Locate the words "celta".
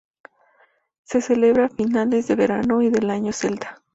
3.31-3.83